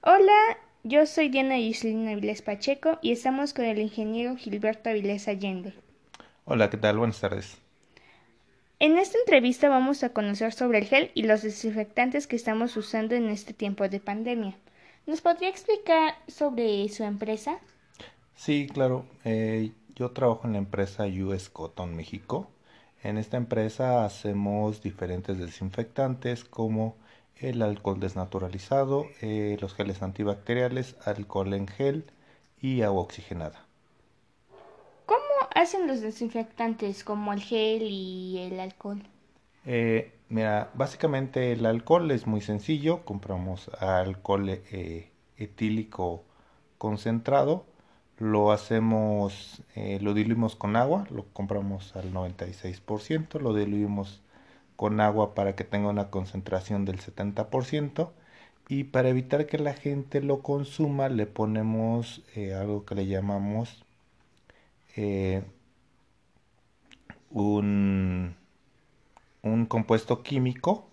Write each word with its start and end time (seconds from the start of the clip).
Hola, 0.00 0.56
yo 0.84 1.06
soy 1.06 1.28
Diana 1.28 1.56
Gislina 1.56 2.12
Avilés 2.12 2.40
Pacheco 2.40 3.00
y 3.02 3.10
estamos 3.10 3.52
con 3.52 3.64
el 3.64 3.80
ingeniero 3.80 4.36
Gilberto 4.36 4.90
Avilés 4.90 5.26
Allende. 5.26 5.74
Hola, 6.44 6.70
¿qué 6.70 6.76
tal? 6.76 6.98
Buenas 6.98 7.20
tardes. 7.20 7.58
En 8.78 8.96
esta 8.96 9.18
entrevista 9.18 9.68
vamos 9.68 10.04
a 10.04 10.10
conocer 10.10 10.52
sobre 10.52 10.78
el 10.78 10.84
gel 10.84 11.10
y 11.14 11.24
los 11.24 11.42
desinfectantes 11.42 12.28
que 12.28 12.36
estamos 12.36 12.76
usando 12.76 13.16
en 13.16 13.28
este 13.28 13.52
tiempo 13.52 13.88
de 13.88 13.98
pandemia. 13.98 14.54
¿Nos 15.06 15.20
podría 15.20 15.48
explicar 15.48 16.14
sobre 16.28 16.88
su 16.90 17.02
empresa? 17.02 17.58
Sí, 18.36 18.68
claro. 18.72 19.04
Eh, 19.24 19.72
yo 19.96 20.12
trabajo 20.12 20.46
en 20.46 20.52
la 20.52 20.58
empresa 20.58 21.06
US 21.06 21.50
Cotton 21.50 21.96
México. 21.96 22.48
En 23.02 23.18
esta 23.18 23.36
empresa 23.36 24.04
hacemos 24.04 24.80
diferentes 24.80 25.38
desinfectantes 25.38 26.44
como 26.44 26.96
el 27.40 27.62
alcohol 27.62 28.00
desnaturalizado, 28.00 29.06
eh, 29.20 29.56
los 29.60 29.74
geles 29.74 30.02
antibacteriales, 30.02 30.96
alcohol 31.04 31.54
en 31.54 31.68
gel 31.68 32.04
y 32.60 32.82
agua 32.82 33.02
oxigenada. 33.02 33.66
¿Cómo 35.06 35.20
hacen 35.54 35.86
los 35.86 36.00
desinfectantes 36.00 37.04
como 37.04 37.32
el 37.32 37.40
gel 37.40 37.82
y 37.82 38.38
el 38.38 38.60
alcohol? 38.60 39.02
Eh, 39.64 40.12
mira, 40.28 40.70
básicamente 40.74 41.52
el 41.52 41.66
alcohol 41.66 42.10
es 42.10 42.26
muy 42.26 42.40
sencillo. 42.40 43.04
Compramos 43.04 43.70
alcohol 43.80 44.48
eh, 44.48 45.10
etílico 45.36 46.24
concentrado, 46.78 47.66
lo 48.18 48.52
hacemos, 48.52 49.62
lo 50.00 50.14
diluimos 50.14 50.56
con 50.56 50.76
agua, 50.76 51.06
lo 51.10 51.24
compramos 51.32 51.94
al 51.96 52.12
96%, 52.12 53.40
lo 53.40 53.54
diluimos 53.54 54.22
con 54.78 55.00
agua 55.00 55.34
para 55.34 55.56
que 55.56 55.64
tenga 55.64 55.88
una 55.88 56.08
concentración 56.08 56.84
del 56.84 57.00
70% 57.00 58.12
y 58.68 58.84
para 58.84 59.08
evitar 59.08 59.46
que 59.46 59.58
la 59.58 59.74
gente 59.74 60.20
lo 60.22 60.40
consuma 60.40 61.08
le 61.08 61.26
ponemos 61.26 62.22
eh, 62.36 62.54
algo 62.54 62.84
que 62.86 62.94
le 62.94 63.08
llamamos 63.08 63.84
eh, 64.96 65.42
un, 67.30 68.36
un 69.42 69.66
compuesto 69.66 70.22
químico 70.22 70.86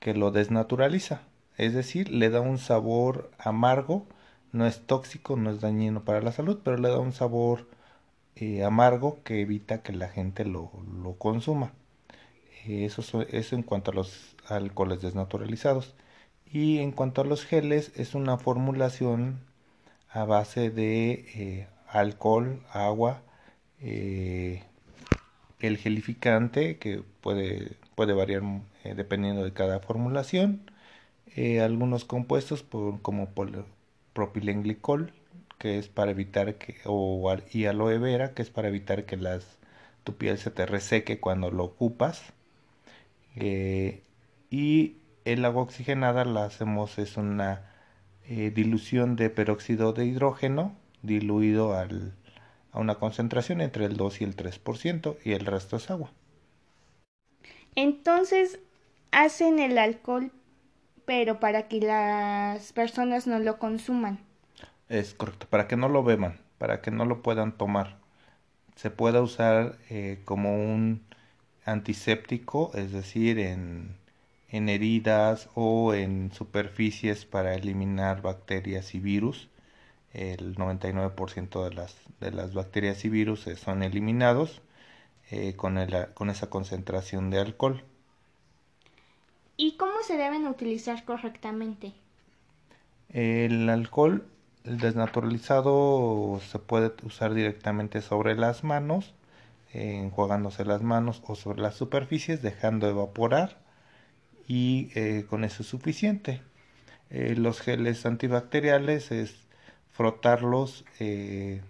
que 0.00 0.14
lo 0.14 0.32
desnaturaliza. 0.32 1.22
Es 1.58 1.74
decir 1.74 2.10
le 2.10 2.30
da 2.30 2.40
un 2.40 2.58
sabor 2.58 3.30
amargo 3.38 4.06
no 4.50 4.66
es 4.66 4.84
tóxico 4.86 5.36
no 5.36 5.50
es 5.50 5.60
dañino 5.60 6.04
para 6.04 6.20
la 6.20 6.32
salud 6.32 6.58
pero 6.64 6.78
le 6.78 6.88
da 6.88 6.98
un 6.98 7.12
sabor 7.12 7.68
eh, 8.34 8.64
amargo 8.64 9.22
que 9.22 9.40
evita 9.40 9.82
que 9.82 9.92
la 9.92 10.08
gente 10.08 10.44
lo, 10.44 10.72
lo 11.02 11.14
consuma 11.14 11.72
eso, 12.66 13.22
eso 13.22 13.56
en 13.56 13.62
cuanto 13.62 13.90
a 13.90 13.94
los 13.94 14.36
alcoholes 14.46 15.00
desnaturalizados. 15.02 15.94
Y 16.46 16.78
en 16.78 16.92
cuanto 16.92 17.22
a 17.22 17.24
los 17.24 17.44
geles, 17.44 17.92
es 17.96 18.14
una 18.14 18.38
formulación 18.38 19.40
a 20.10 20.24
base 20.24 20.70
de 20.70 21.12
eh, 21.34 21.68
alcohol, 21.88 22.60
agua, 22.72 23.22
eh, 23.80 24.62
el 25.60 25.78
gelificante, 25.78 26.78
que 26.78 27.02
puede, 27.20 27.76
puede 27.94 28.12
variar 28.14 28.42
eh, 28.84 28.94
dependiendo 28.94 29.44
de 29.44 29.52
cada 29.52 29.80
formulación, 29.80 30.70
algunos 31.62 32.04
compuestos 32.04 32.64
como 33.02 33.28
propilenglicol, 34.12 35.12
que 35.58 35.78
es 35.78 35.88
para 35.88 36.10
evitar 36.10 36.56
que, 36.56 36.76
o, 36.84 37.34
y 37.52 37.66
aloe 37.66 37.98
vera, 37.98 38.34
que 38.34 38.42
es 38.42 38.50
para 38.50 38.68
evitar 38.68 39.04
que 39.06 39.18
tu 40.04 40.14
piel 40.16 40.38
se 40.38 40.50
te 40.50 40.66
reseque 40.66 41.20
cuando 41.20 41.50
lo 41.50 41.64
ocupas 41.64 42.32
eh, 43.36 44.02
y 44.50 44.96
el 45.24 45.44
agua 45.44 45.62
oxigenada 45.62 46.24
la 46.24 46.44
hacemos 46.44 46.98
es 46.98 47.16
una 47.16 47.70
eh, 48.24 48.50
dilución 48.50 49.16
de 49.16 49.30
peróxido 49.30 49.92
de 49.92 50.06
hidrógeno 50.06 50.76
diluido 51.02 51.76
al, 51.76 52.14
a 52.72 52.80
una 52.80 52.96
concentración 52.96 53.60
entre 53.60 53.84
el 53.84 53.96
2 53.96 54.20
y 54.20 54.24
el 54.24 54.36
3% 54.36 55.16
y 55.24 55.32
el 55.32 55.46
resto 55.46 55.76
es 55.76 55.90
agua. 55.90 56.10
Entonces 57.74 58.60
hacen 59.10 59.58
el 59.58 59.78
alcohol 59.78 60.32
pero 61.04 61.40
para 61.40 61.68
que 61.68 61.80
las 61.80 62.72
personas 62.72 63.26
no 63.26 63.38
lo 63.38 63.58
consuman. 63.58 64.20
Es 64.88 65.14
correcto, 65.14 65.46
para 65.48 65.68
que 65.68 65.76
no 65.76 65.88
lo 65.88 66.02
beban, 66.02 66.38
para 66.58 66.80
que 66.80 66.90
no 66.90 67.04
lo 67.04 67.22
puedan 67.22 67.52
tomar. 67.52 67.98
Se 68.76 68.90
pueda 68.90 69.20
usar 69.20 69.78
eh, 69.90 70.20
como 70.24 70.54
un 70.54 71.04
antiséptico, 71.64 72.72
es 72.74 72.92
decir, 72.92 73.38
en, 73.38 73.96
en 74.48 74.68
heridas 74.68 75.48
o 75.54 75.94
en 75.94 76.32
superficies 76.32 77.24
para 77.24 77.54
eliminar 77.54 78.22
bacterias 78.22 78.94
y 78.94 79.00
virus. 79.00 79.48
El 80.12 80.56
99% 80.56 81.64
de 81.64 81.74
las, 81.74 81.96
de 82.20 82.32
las 82.32 82.52
bacterias 82.52 83.04
y 83.04 83.08
virus 83.08 83.48
son 83.56 83.82
eliminados 83.82 84.60
eh, 85.30 85.54
con, 85.56 85.78
el, 85.78 86.12
con 86.12 86.28
esa 86.28 86.50
concentración 86.50 87.30
de 87.30 87.40
alcohol. 87.40 87.82
¿Y 89.56 89.76
cómo 89.76 89.94
se 90.06 90.18
deben 90.18 90.46
utilizar 90.46 91.04
correctamente? 91.04 91.92
El 93.08 93.68
alcohol 93.70 94.26
desnaturalizado 94.64 96.40
se 96.46 96.58
puede 96.58 96.92
usar 97.04 97.32
directamente 97.32 98.00
sobre 98.02 98.34
las 98.36 98.64
manos 98.64 99.14
enjuagándose 99.72 100.64
las 100.64 100.82
manos 100.82 101.22
o 101.26 101.34
sobre 101.34 101.62
las 101.62 101.74
superficies, 101.74 102.42
dejando 102.42 102.88
evaporar 102.88 103.58
y 104.46 104.90
eh, 104.94 105.26
con 105.28 105.44
eso 105.44 105.62
es 105.62 105.68
suficiente. 105.68 106.42
Eh, 107.10 107.34
los 107.36 107.60
geles 107.60 108.04
antibacteriales 108.06 109.10
es 109.12 109.34
frotarlos 109.90 110.84
eh, 111.00 111.62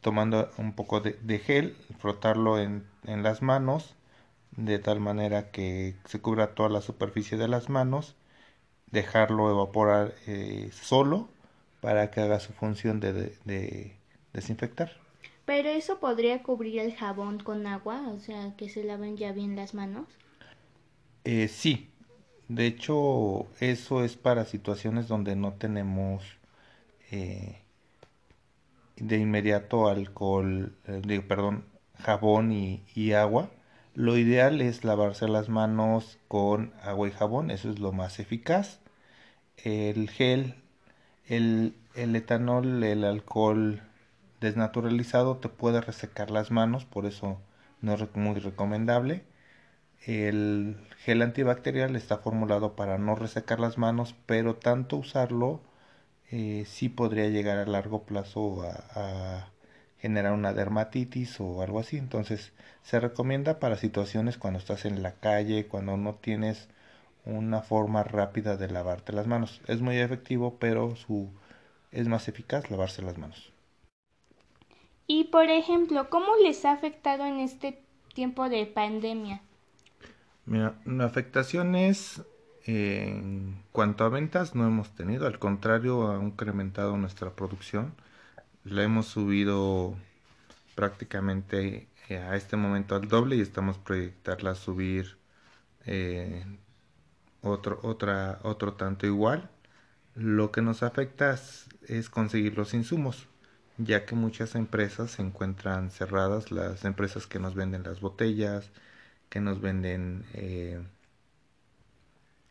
tomando 0.00 0.50
un 0.58 0.72
poco 0.74 1.00
de, 1.00 1.38
gel, 1.38 1.76
frotarlo 1.98 2.58
en, 2.58 2.86
en, 3.06 3.22
las 3.22 3.42
manos 3.42 3.96
de 4.52 4.78
tal 4.78 5.00
manera 5.00 5.50
que 5.50 5.96
se 6.06 6.20
cubra 6.20 6.54
toda 6.54 6.70
la 6.70 6.80
superficie 6.80 7.36
de 7.38 7.48
las 7.48 7.68
manos, 7.68 8.16
dejarlo 8.90 9.50
evaporar 9.50 10.14
solo 10.72 11.28
para 11.80 12.10
que 12.10 12.20
haga 12.20 12.40
su 12.40 12.52
función 12.52 13.00
de 13.00 13.96
desinfectar. 14.32 14.90
Pero 15.50 15.68
eso 15.68 15.98
podría 15.98 16.44
cubrir 16.44 16.78
el 16.78 16.94
jabón 16.94 17.40
con 17.40 17.66
agua, 17.66 18.06
o 18.10 18.20
sea, 18.20 18.54
que 18.56 18.68
se 18.68 18.84
laven 18.84 19.16
ya 19.16 19.32
bien 19.32 19.56
las 19.56 19.74
manos. 19.74 20.06
Eh, 21.24 21.48
sí, 21.48 21.90
de 22.46 22.68
hecho 22.68 23.48
eso 23.58 24.04
es 24.04 24.16
para 24.16 24.44
situaciones 24.44 25.08
donde 25.08 25.34
no 25.34 25.54
tenemos 25.54 26.22
eh, 27.10 27.62
de 28.94 29.18
inmediato 29.18 29.88
alcohol, 29.88 30.72
eh, 30.86 31.20
perdón, 31.26 31.64
jabón 31.98 32.52
y, 32.52 33.12
agua. 33.12 33.50
Lo 33.96 34.16
ideal 34.16 34.60
es 34.60 34.84
lavarse 34.84 35.26
las 35.26 35.48
manos 35.48 36.20
con 36.28 36.72
agua 36.80 37.08
y 37.08 37.10
jabón, 37.10 37.50
eso 37.50 37.70
es 37.70 37.80
lo 37.80 37.90
más 37.90 38.20
eficaz. 38.20 38.78
El 39.56 40.08
gel, 40.10 40.54
el, 41.26 41.74
el 41.96 42.14
etanol, 42.14 42.84
el 42.84 43.02
alcohol 43.02 43.82
desnaturalizado 44.40 45.38
te 45.38 45.48
puede 45.48 45.80
resecar 45.80 46.30
las 46.30 46.50
manos, 46.50 46.84
por 46.84 47.06
eso 47.06 47.40
no 47.82 47.94
es 47.94 48.16
muy 48.16 48.38
recomendable. 48.40 49.24
El 50.06 50.76
gel 51.04 51.22
antibacterial 51.22 51.96
está 51.96 52.18
formulado 52.18 52.76
para 52.76 52.98
no 52.98 53.14
resecar 53.16 53.60
las 53.60 53.78
manos, 53.78 54.14
pero 54.26 54.56
tanto 54.56 54.96
usarlo 54.96 55.60
eh, 56.30 56.64
sí 56.66 56.88
podría 56.88 57.28
llegar 57.28 57.58
a 57.58 57.66
largo 57.66 58.04
plazo 58.04 58.62
a, 58.62 59.50
generar 59.98 60.32
una 60.32 60.54
dermatitis 60.54 61.40
o 61.40 61.62
algo 61.62 61.80
así. 61.80 61.98
Entonces 61.98 62.52
se 62.82 63.00
recomienda 63.00 63.58
para 63.60 63.76
situaciones 63.76 64.38
cuando 64.38 64.58
estás 64.58 64.84
en 64.86 65.02
la 65.02 65.12
calle, 65.14 65.66
cuando 65.66 65.96
no 65.96 66.14
tienes 66.14 66.68
una 67.26 67.62
forma 67.62 68.02
rápida 68.04 68.56
de 68.56 68.68
lavarte 68.70 69.12
las 69.12 69.26
manos. 69.26 69.60
Es 69.68 69.80
muy 69.82 69.98
efectivo, 69.98 70.56
pero 70.58 70.94
es 71.92 72.08
más 72.08 72.28
eficaz 72.28 72.70
lavarse 72.70 73.02
las 73.02 73.18
manos. 73.18 73.52
Y 75.12 75.24
por 75.24 75.50
ejemplo, 75.50 76.08
¿cómo 76.08 76.36
les 76.40 76.64
ha 76.64 76.70
afectado 76.70 77.26
en 77.26 77.40
este 77.40 77.82
tiempo 78.14 78.48
de 78.48 78.64
pandemia? 78.64 79.40
Mira, 80.46 80.76
afectaciones 81.00 82.22
en 82.64 83.60
cuanto 83.72 84.04
a 84.04 84.08
ventas 84.08 84.54
no 84.54 84.64
hemos 84.68 84.94
tenido, 84.94 85.26
al 85.26 85.40
contrario, 85.40 86.12
ha 86.12 86.22
incrementado 86.22 86.96
nuestra 86.96 87.30
producción. 87.30 87.92
La 88.62 88.84
hemos 88.84 89.06
subido 89.06 89.96
prácticamente 90.76 91.88
eh, 92.08 92.16
a 92.18 92.36
este 92.36 92.56
momento 92.56 92.94
al 92.94 93.08
doble 93.08 93.34
y 93.34 93.40
estamos 93.40 93.78
proyectarla 93.78 94.52
a 94.52 94.54
subir 94.54 95.16
eh, 95.86 96.44
otro, 97.42 97.80
otra, 97.82 98.38
otro 98.44 98.74
tanto 98.74 99.06
igual. 99.06 99.50
Lo 100.14 100.52
que 100.52 100.62
nos 100.62 100.84
afecta 100.84 101.36
es 101.88 102.08
conseguir 102.10 102.56
los 102.56 102.74
insumos 102.74 103.26
ya 103.84 104.06
que 104.06 104.14
muchas 104.14 104.54
empresas 104.54 105.12
se 105.12 105.22
encuentran 105.22 105.90
cerradas, 105.90 106.50
las 106.52 106.84
empresas 106.84 107.26
que 107.26 107.38
nos 107.38 107.54
venden 107.54 107.82
las 107.84 108.00
botellas, 108.00 108.70
que 109.30 109.40
nos 109.40 109.60
venden 109.60 110.26
eh, 110.34 110.80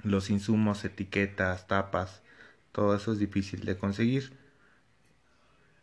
los 0.04 0.30
insumos, 0.30 0.84
etiquetas, 0.86 1.68
tapas, 1.68 2.22
todo 2.72 2.96
eso 2.96 3.14
es 3.14 3.20
difícil 3.20 3.66
de 3.66 3.78
conseguir. 3.78 4.38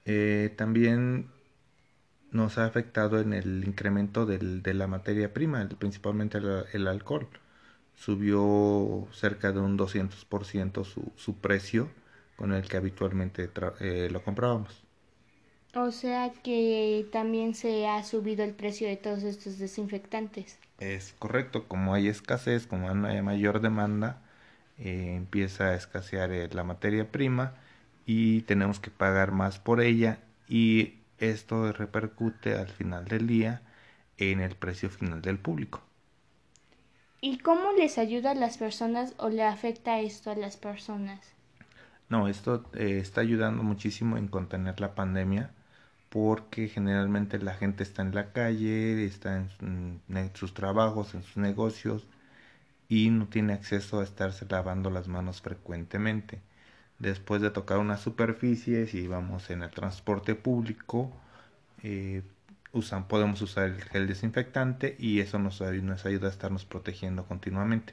Eh, 0.04 0.54
también 0.56 1.30
nos 2.30 2.58
ha 2.58 2.66
afectado 2.66 3.20
en 3.20 3.32
el 3.32 3.64
incremento 3.64 4.26
del, 4.26 4.62
de 4.62 4.74
la 4.74 4.86
materia 4.86 5.32
prima, 5.32 5.68
principalmente 5.78 6.38
el, 6.72 6.86
alcohol. 6.88 7.28
Subió 7.94 9.08
cerca 9.12 9.52
de 9.52 9.60
un 9.60 9.76
200% 9.78 10.84
su, 10.84 11.12
su 11.16 11.40
precio 11.40 11.90
con 12.36 12.52
el 12.52 12.68
que 12.68 12.76
habitualmente 12.76 13.50
eh, 13.80 14.08
lo 14.12 14.22
comprábamos. 14.22 14.85
O 15.78 15.90
sea 15.90 16.32
que 16.42 17.06
también 17.12 17.54
se 17.54 17.86
ha 17.86 18.02
subido 18.02 18.42
el 18.44 18.54
precio 18.54 18.88
de 18.88 18.96
todos 18.96 19.22
estos 19.24 19.58
desinfectantes. 19.58 20.58
Es 20.80 21.14
correcto, 21.18 21.68
como 21.68 21.92
hay 21.92 22.08
escasez, 22.08 22.66
como 22.66 22.88
hay 22.88 23.20
mayor 23.20 23.60
demanda, 23.60 24.22
eh, 24.78 25.12
empieza 25.14 25.64
a 25.64 25.74
escasear 25.74 26.32
eh, 26.32 26.48
la 26.50 26.64
materia 26.64 27.12
prima 27.12 27.52
y 28.06 28.40
tenemos 28.42 28.80
que 28.80 28.90
pagar 28.90 29.32
más 29.32 29.58
por 29.58 29.82
ella 29.82 30.20
y 30.48 30.94
esto 31.18 31.70
repercute 31.72 32.54
al 32.54 32.68
final 32.68 33.04
del 33.04 33.26
día 33.26 33.60
en 34.16 34.40
el 34.40 34.56
precio 34.56 34.88
final 34.88 35.20
del 35.20 35.38
público. 35.38 35.82
¿Y 37.20 37.36
cómo 37.36 37.72
les 37.72 37.98
ayuda 37.98 38.30
a 38.30 38.34
las 38.34 38.56
personas 38.56 39.12
o 39.18 39.28
le 39.28 39.42
afecta 39.42 40.00
esto 40.00 40.30
a 40.30 40.36
las 40.36 40.56
personas? 40.56 41.20
No, 42.08 42.28
esto 42.28 42.64
eh, 42.72 42.96
está 42.98 43.20
ayudando 43.20 43.62
muchísimo 43.62 44.16
en 44.16 44.28
contener 44.28 44.80
la 44.80 44.94
pandemia 44.94 45.50
porque 46.16 46.68
generalmente 46.68 47.38
la 47.38 47.52
gente 47.52 47.82
está 47.82 48.00
en 48.00 48.14
la 48.14 48.32
calle, 48.32 49.04
está 49.04 49.36
en, 49.36 50.30
sus 50.32 50.54
trabajos, 50.54 51.14
en 51.14 51.22
sus 51.22 51.36
negocios 51.36 52.06
y 52.88 53.10
no 53.10 53.26
tiene 53.26 53.52
acceso 53.52 54.00
a 54.00 54.04
estarse 54.04 54.46
lavando 54.48 54.88
las 54.88 55.08
manos 55.08 55.42
frecuentemente. 55.42 56.40
Después 56.98 57.42
de 57.42 57.50
tocar 57.50 57.76
una 57.76 57.98
superficie, 57.98 58.86
si 58.86 59.06
vamos 59.06 59.50
en 59.50 59.62
el 59.62 59.68
transporte 59.68 60.34
público, 60.34 61.12
eh, 61.82 62.22
usan, 62.72 63.08
podemos 63.08 63.42
usar 63.42 63.64
el 63.64 63.82
gel 63.82 64.06
desinfectante 64.06 64.96
y 64.98 65.20
eso 65.20 65.38
nos, 65.38 65.60
nos 65.60 66.06
ayuda 66.06 66.28
a 66.28 66.30
estarnos 66.30 66.64
protegiendo 66.64 67.26
continuamente. 67.26 67.92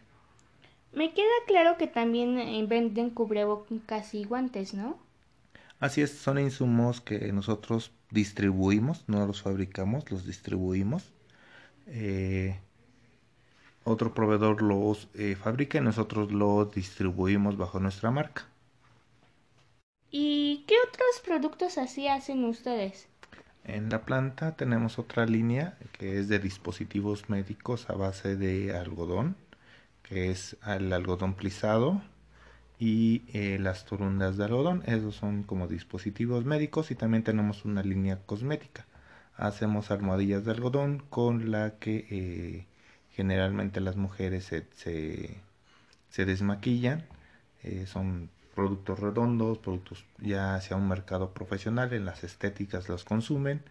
Me 0.94 1.14
queda 1.14 1.28
claro 1.46 1.76
que 1.78 1.88
también 1.88 2.40
eh, 2.40 2.66
venden 2.70 3.10
cubrebocas 3.10 4.14
y 4.14 4.24
guantes, 4.24 4.74
¿no? 4.74 4.98
Así 5.82 6.02
es, 6.02 6.12
son 6.12 6.40
insumos 6.40 7.02
que 7.02 7.34
nosotros 7.34 7.92
distribuimos, 8.14 9.04
no 9.08 9.26
los 9.26 9.42
fabricamos, 9.42 10.10
los 10.12 10.26
distribuimos. 10.26 11.12
Eh, 11.88 12.60
otro 13.84 14.14
proveedor 14.14 14.62
los 14.62 15.10
eh, 15.16 15.36
fabrica 15.36 15.80
y 15.80 15.82
nosotros 15.82 16.32
los 16.32 16.72
distribuimos 16.72 17.58
bajo 17.58 17.80
nuestra 17.80 18.12
marca. 18.12 18.46
¿Y 20.10 20.64
qué 20.68 20.76
otros 20.88 21.22
productos 21.26 21.78
así 21.78 22.08
hacen 22.08 22.46
ustedes? 22.46 23.08
En 23.66 23.90
la 23.90 24.06
planta 24.06 24.56
tenemos 24.56 25.00
otra 25.00 25.26
línea 25.26 25.78
que 25.94 26.20
es 26.20 26.28
de 26.28 26.40
dispositivos 26.40 27.30
médicos 27.30 27.90
a 27.90 27.94
base 27.94 28.36
de 28.36 28.78
algodón, 28.78 29.36
que 30.04 30.32
es 30.32 30.58
el 30.68 30.92
algodón 30.94 31.34
plisado, 31.34 32.02
y 32.80 33.24
eh, 33.34 33.58
las 33.60 33.86
torundas 33.86 34.38
de 34.38 34.46
algodón. 34.46 34.84
Esos 34.86 35.16
son 35.16 35.44
como 35.44 35.68
dispositivos 35.68 36.46
médicos 36.46 36.92
y 36.92 36.96
también 36.96 37.24
tenemos 37.24 37.66
una 37.66 37.84
línea 37.84 38.20
cosmética. 38.26 38.86
Hacemos 39.36 39.92
almohadillas 39.92 40.46
de 40.46 40.52
algodón 40.52 41.04
con 41.10 41.52
la 41.52 41.76
que 41.80 42.08
eh, 42.10 42.68
generalmente 43.12 43.82
las 43.82 43.96
mujeres 43.96 44.46
se, 44.46 44.68
se, 46.10 46.26
desmaquillan. 46.26 47.06
Eh, 47.64 47.86
son 47.88 48.30
productos 48.56 49.00
redondos, 49.00 49.58
productos 49.60 50.06
ya 50.20 50.56
hacia 50.56 50.76
un 50.76 50.88
mercado 50.88 51.34
profesional, 51.34 51.94
en 51.94 52.06
las 52.06 52.24
estéticas 52.24 52.90
los 52.90 53.04
consumen. 53.04 53.64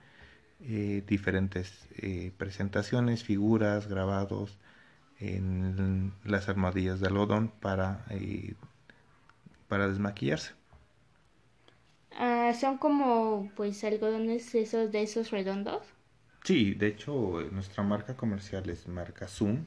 diferentes 1.07 1.89
presentaciones, 2.37 3.25
figuras, 3.25 3.89
grabados 3.89 4.59
en 5.19 6.13
las 6.25 6.49
armadillas 6.49 7.01
de 7.01 7.09
algodón 7.09 7.53
para 7.61 8.05
para 9.73 9.89
desmaquillarse. 9.89 10.53
Ah, 12.13 12.53
¿Son 12.61 12.77
como 12.77 13.51
pues 13.57 13.83
algodones 13.85 14.55
esos 14.55 14.93
de 14.93 15.03
esos 15.03 15.31
redondos? 15.31 15.83
Sí, 16.45 16.75
de 16.75 16.89
hecho 16.89 17.13
nuestra 17.53 17.83
marca 17.83 18.17
comercial 18.17 18.69
es 18.69 18.87
marca 18.89 19.29
Zoom 19.29 19.65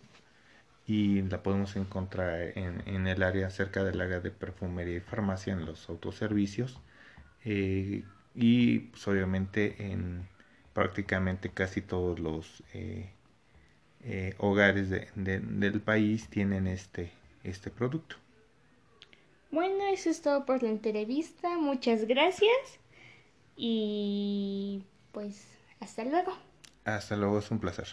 y 0.87 1.21
la 1.23 1.43
podemos 1.43 1.75
encontrar 1.77 2.57
en, 2.57 3.07
el 3.07 3.23
área 3.23 3.49
cerca 3.49 3.83
del 3.83 4.01
área 4.01 4.19
de 4.21 4.31
perfumería 4.31 4.97
y 4.97 5.01
farmacia 5.01 5.53
en 5.53 5.65
los 5.65 5.89
autoservicios 5.89 6.79
eh, 7.45 8.03
y 8.35 8.79
pues, 8.79 9.07
obviamente 9.07 9.91
en 9.91 10.27
prácticamente 10.73 11.49
casi 11.51 11.81
todos 11.81 12.19
los 12.19 12.63
eh, 12.73 13.09
eh, 14.01 14.35
hogares 14.39 14.89
del 15.15 15.81
país 15.81 16.29
tienen 16.29 16.67
este, 16.67 17.11
este 17.43 17.71
producto. 17.71 18.17
Bueno, 19.51 19.85
eso 19.91 20.09
es 20.09 20.21
todo 20.21 20.45
por 20.45 20.63
la 20.63 20.69
entrevista. 20.69 21.57
Muchas 21.57 22.05
gracias. 22.05 22.79
Y 23.55 24.83
pues 25.11 25.47
hasta 25.79 26.03
luego. 26.03 26.33
Hasta 26.83 27.15
luego, 27.15 27.39
es 27.39 27.49
un 27.51 27.59
placer. 27.59 27.87